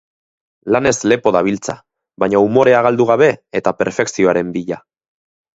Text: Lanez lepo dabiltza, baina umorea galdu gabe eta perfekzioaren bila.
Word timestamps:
Lanez 0.75 0.93
lepo 1.11 1.33
dabiltza, 1.35 1.75
baina 2.23 2.41
umorea 2.47 2.81
galdu 2.87 3.09
gabe 3.13 3.31
eta 3.61 3.75
perfekzioaren 3.83 4.51
bila. 4.57 4.85